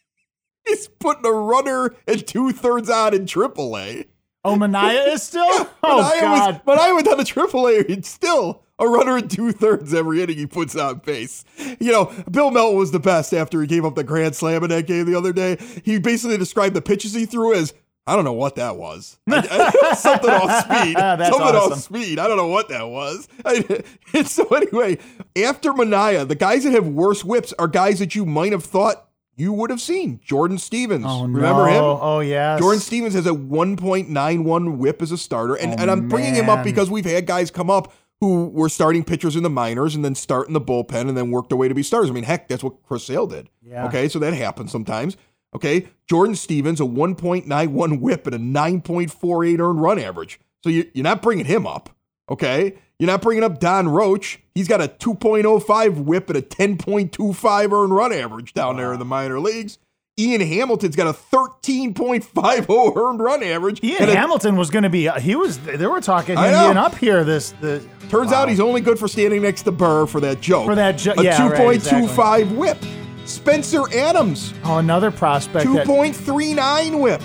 [0.68, 4.06] is putting a runner and two thirds on in AAA.
[4.44, 5.44] Oh, Minaya is still.
[5.48, 6.60] oh Minaya God.
[6.66, 7.86] Was, went down to AAA.
[7.88, 11.44] It's still a runner and two thirds every inning he puts on base.
[11.80, 14.70] You know, Bill Melton was the best after he gave up the grand slam in
[14.70, 15.56] that game the other day.
[15.84, 17.72] He basically described the pitches he threw as.
[18.06, 19.18] I don't know what that was.
[19.30, 20.94] I- I- something off speed.
[20.98, 21.72] That's something awesome.
[21.72, 22.18] off speed.
[22.18, 23.26] I don't know what that was.
[23.46, 24.98] I- and so anyway,
[25.42, 29.03] after Minaya, the guys that have worse whips are guys that you might have thought
[29.36, 30.20] you would have seen.
[30.24, 31.04] Jordan Stevens.
[31.06, 31.66] Oh Remember no.
[31.66, 31.82] him?
[32.00, 32.60] Oh yes.
[32.60, 35.54] Jordan Stevens has a 1.91 whip as a starter.
[35.54, 38.68] And, Oh, and I'm bringing him up because we've had guys come up who were
[38.68, 41.58] starting pitchers in the minors and then start in the bullpen and then worked their
[41.58, 42.10] way to be starters.
[42.10, 43.48] I mean, heck, that's what Chris Sale did.
[43.62, 43.86] Yeah.
[43.86, 45.16] Okay, so that happens sometimes.
[45.54, 50.40] Okay, Jordan Stevens, a 1.91 whip and a 9.48 earned run average.
[50.62, 51.90] So you, you're not bringing him up.
[52.30, 54.40] Okay, you're not bringing up Donn Roach.
[54.54, 59.04] He's got a 2.05 whip and a 10.25 earned run average down there in the
[59.04, 59.78] minor leagues.
[60.16, 63.82] Ian Hamilton's got a 13.50 earned run average.
[63.82, 65.08] Ian and a- Hamilton was going to be.
[65.08, 65.58] Uh, he was.
[65.58, 67.24] They were talking him being up here.
[67.24, 67.50] This.
[67.60, 70.66] The Turns out he's only good for standing next to Burr for that joke.
[70.66, 72.78] For that jo- a yeah, right, 2.25 whip.
[73.24, 75.64] Spencer Adams, Oh, another prospect.
[75.72, 77.22] that- 2.39 whip.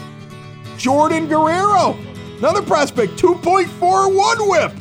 [0.77, 1.95] Jordan Guerrero,
[2.39, 4.71] another prospect, 2.41 whip.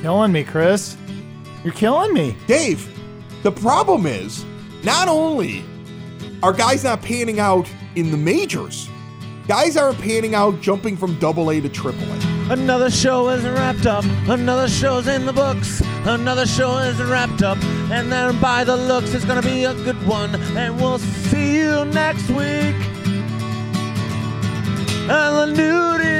[0.00, 0.96] You're killing me, Chris.
[1.62, 2.34] You're killing me.
[2.46, 2.88] Dave,
[3.42, 4.46] the problem is
[4.82, 5.62] not only
[6.42, 8.88] are guys not panning out in the majors,
[9.46, 12.52] guys aren't panning out jumping from double A to triple A.
[12.54, 14.04] Another show is wrapped up.
[14.26, 15.82] Another show's in the books.
[16.06, 17.62] Another show is wrapped up.
[17.90, 20.34] And then by the looks, it's gonna be a good one.
[20.56, 22.74] And we'll see you next week.
[25.10, 26.19] And the nude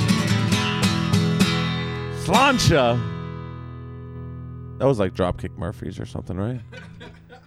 [2.31, 2.97] Slancha.
[4.79, 6.61] That was like Dropkick Murphys or something, right?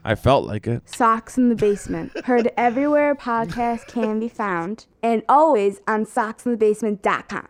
[0.04, 0.86] I felt like it.
[0.86, 2.12] Sox in the Basement.
[2.26, 7.46] Heard everywhere a podcast can be found, and always on soxinthebasement.com.